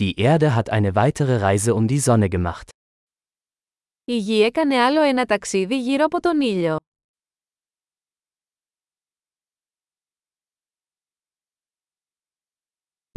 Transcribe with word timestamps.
Die 0.00 0.18
Erde 0.18 0.56
hat 0.56 0.70
eine 0.70 0.96
weitere 0.96 1.36
Reise 1.36 1.72
um 1.74 1.86
die 1.86 2.00
Sonne 2.00 2.28
gemacht. 2.28 2.68
Η 4.04 4.16
γη 4.16 4.42
έκανε 4.42 4.76
άλλο 4.82 5.02
ένα 5.02 5.24
ταξίδι 5.24 5.78
γύρω 5.80 6.04
από 6.04 6.20
τον 6.20 6.40
ήλιο. 6.40 6.76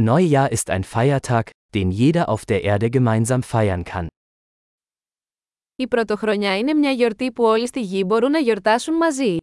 Neujahr 0.02 0.52
ist 0.52 0.70
ein 0.70 0.84
Feiertag, 0.84 1.52
den 1.74 1.90
jeder 1.92 2.30
auf 2.30 2.46
der 2.46 2.64
Erde 2.64 2.90
gemeinsam 2.90 3.44
feiern 3.44 3.84
kann. 3.84 4.08
Η 5.76 5.88
πρωτοχρονιά 5.88 6.58
είναι 6.58 6.74
μια 6.74 6.92
γιορτή 6.92 7.32
που 7.32 7.44
όλοι 7.44 7.68
στη 7.68 7.82
γη 7.82 8.04
μπορούν 8.08 8.32
να 8.32 8.40
γιορτάσουν 8.40 8.96
μαζί. 8.96 9.38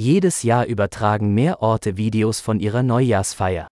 Jedes 0.00 0.44
Jahr 0.44 0.64
übertragen 0.66 1.34
mehr 1.34 1.60
Orte 1.60 1.96
Videos 1.96 2.40
von 2.40 2.60
ihrer 2.60 2.82
Neujahrsfeier. 2.82 3.66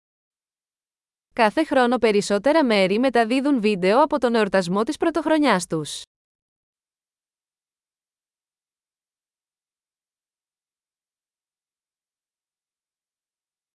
Κάθε 1.33 1.65
χρόνο 1.65 1.99
περισσότερα 1.99 2.65
μέρη 2.65 2.99
μεταδίδουν 2.99 3.61
βίντεο 3.61 4.03
από 4.03 4.19
τον 4.19 4.35
εορτασμό 4.35 4.83
της 4.83 4.97
πρωτοχρονιάς 4.97 5.67
τους. 5.67 6.03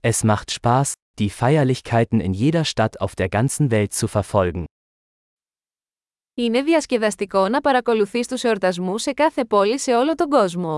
Es 0.01 0.23
macht 0.23 0.51
Spaß, 0.51 0.93
die 1.19 1.29
Feierlichkeiten 1.29 2.19
in 2.19 2.33
jeder 2.33 2.65
Stadt 2.65 2.99
auf 3.01 3.15
der 3.15 3.29
ganzen 3.29 3.71
Welt 3.71 3.93
zu 3.93 4.07
verfolgen. 4.07 4.63
Είναι 6.33 6.61
διασκεδαστικό 6.61 7.47
να 7.47 7.61
παρακολουθείς 7.61 8.27
τους 8.27 8.43
εορτασμούς 8.43 9.01
σε 9.01 9.13
κάθε 9.13 9.45
πόλη 9.45 9.79
σε 9.79 9.95
όλο 9.95 10.15
τον 10.15 10.29
κόσμο. 10.29 10.75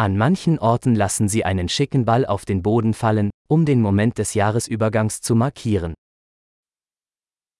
An 0.00 0.16
manchen 0.16 0.58
Orten 0.58 0.94
lassen 0.94 1.28
sie 1.28 1.44
einen 1.44 1.68
schicken 1.68 2.04
Ball 2.04 2.24
auf 2.24 2.44
den 2.44 2.62
Boden 2.62 2.94
fallen, 2.94 3.30
um 3.48 3.64
den 3.64 3.80
Moment 3.80 4.18
des 4.18 4.34
Jahresübergangs 4.34 5.20
zu 5.20 5.34
markieren. 5.34 5.92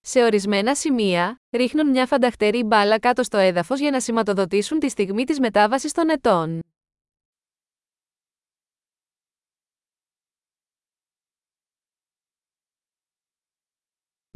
Σε 0.00 0.22
ορισμένα 0.22 0.74
σημεία, 0.74 1.40
ρίχνουν 1.50 1.90
μια 1.90 2.06
φανταχτερή 2.06 2.64
μπάλα 2.64 2.98
κάτω 2.98 3.22
στο 3.22 3.38
έδαφος 3.38 3.80
για 3.80 3.90
να 3.90 4.00
σηματοδοτήσουν 4.00 4.78
τη 4.78 4.88
στιγμή 4.88 5.24
της 5.24 5.40
μετάβασης 5.40 5.92
των 5.92 6.08
ετών. 6.08 6.60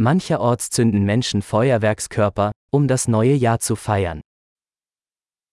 Mancherorts 0.03 0.69
zünden 0.71 1.05
Menschen 1.05 1.43
Feuerwerkskörper, 1.43 2.51
um 2.71 2.89
das 2.89 3.09
neue 3.09 3.35
Jahr 3.35 3.61
zu 3.61 3.77
feiern. 3.77 4.21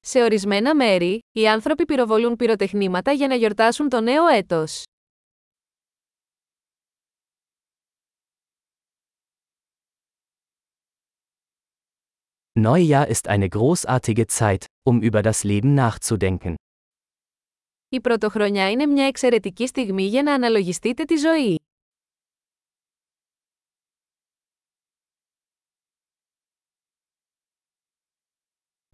Σε 0.07 0.23
ορισμένα 0.23 0.75
μέρη, 0.75 1.19
οι 1.33 1.49
άνθρωποι 1.49 1.85
πυροβολούν 1.85 2.37
πυροτεχνήματα 2.37 3.13
για 3.13 3.27
να 3.27 3.35
γιορτάσουν 3.35 3.89
το 3.89 4.01
νέο 4.01 4.27
έτος. 4.27 4.83
Neujahr 12.61 13.07
ist 13.09 13.29
eine 13.29 13.49
großartige 13.49 14.27
Zeit, 14.27 14.65
um 14.89 15.01
über 15.03 15.23
das 15.23 15.43
Leben 15.45 15.75
nachzudenken. 15.75 16.55
Η 17.89 18.01
πρωτοχρονιά 18.01 18.71
είναι 18.71 18.87
μια 18.87 19.07
εξαιρετική 19.07 19.67
στιγμή 19.67 20.03
για 20.03 20.23
να 20.23 20.35
αναλογιστείτε 20.35 21.05
τη 21.05 21.17
ζωή. 21.17 21.64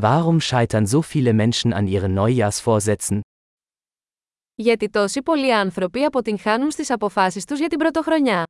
Warum 0.00 0.40
scheitern 0.40 0.86
so 0.86 1.02
viele 1.02 1.32
Menschen 1.32 1.72
an 1.72 1.86
ihren 1.86 2.14
Neujahrsvorsätzen? 2.14 3.20
Γιατί 4.54 4.90
τόσοι 4.90 5.22
πολλοί 5.22 5.54
άνθρωποι 5.54 6.04
αποτυγχάνουν 6.04 6.70
στις 6.70 6.90
αποφάσεις 6.90 7.44
τους 7.44 7.58
για 7.58 7.68
την 7.68 7.78
πρωτοχρονιά. 7.78 8.42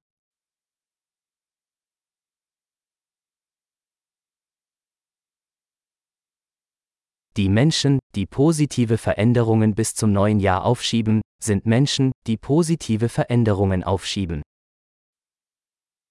Die 7.37 7.49
Menschen, 7.49 7.99
die 8.15 8.27
positive 8.27 8.97
Veränderungen 8.97 9.75
bis 9.75 9.95
zum 9.95 10.13
neuen 10.13 10.39
Jahr 10.39 10.65
aufschieben, 10.65 11.21
sind 11.43 11.67
Menschen, 11.67 12.13
die 12.29 12.37
positive 12.37 13.09
Veränderungen 13.09 13.83
aufschieben. 13.83 14.41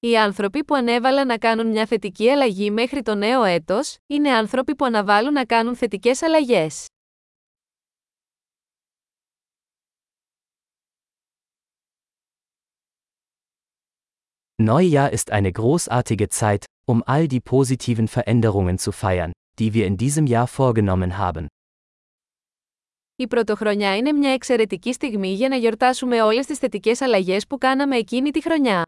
Οι 0.00 0.19
άνθρωποι 0.19 0.64
που 0.64 0.75
ανέβαλαν 0.75 1.26
να 1.26 1.38
κάνουν 1.38 1.66
μια 1.66 1.86
θετική 1.86 2.31
αλλαγή 2.31 2.70
μέχρι 2.70 3.03
το 3.03 3.14
νέο 3.14 3.44
έτος, 3.44 3.97
είναι 4.06 4.31
άνθρωποι 4.31 4.75
που 4.75 4.84
αναβάλουν 4.84 5.32
να 5.32 5.44
κάνουν 5.44 5.76
θετικές 5.76 6.22
αλλαγές. 6.22 6.86
Neujahr 14.62 15.10
ist 15.12 15.31
eine 15.31 15.53
großartige 15.53 16.28
Zeit, 16.28 16.64
um 16.84 17.03
all 17.06 17.26
die 17.28 17.41
positiven 17.41 18.08
Veränderungen 18.08 18.78
zu 18.78 18.92
feiern, 18.92 19.31
die 19.60 19.72
wir 19.75 19.87
in 19.87 19.97
diesem 19.97 20.26
Jahr 20.26 20.47
vorgenommen 20.47 21.19
haben. 21.19 21.47
Η 23.16 23.26
πρωτοχρονιά 23.26 23.97
είναι 23.97 24.12
μια 24.12 24.32
εξαιρετική 24.32 24.92
στιγμή 24.92 25.32
για 25.32 25.48
να 25.48 25.56
γιορτάσουμε 25.56 26.22
όλες 26.22 26.47
τις 26.47 26.58
θετικές 26.58 27.00
αλλαγές 27.00 27.47
που 27.47 27.58
κάναμε 27.58 27.97
εκείνη 27.97 28.31
τη 28.31 28.42
χρονιά. 28.42 28.82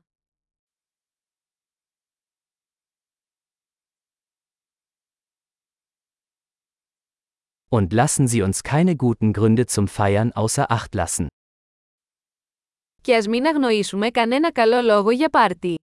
Und 7.70 7.94
lassen 7.94 8.28
Sie 8.28 8.42
uns 8.42 8.64
keine 8.64 8.96
guten 8.96 9.34
Gründe 9.34 9.66
zum 9.66 9.88
Feiern 9.88 10.32
außer 10.32 10.72
Acht 10.72 10.96
lassen. 10.96 11.28
Και 13.02 13.16
ας 13.16 13.28
μην 13.28 13.46
αγνοήσουμε 13.46 14.10
κανένα 14.10 14.52
καλό 14.52 14.82
λόγο 14.82 15.12
για 15.12 15.30
πάρτι. 15.30 15.76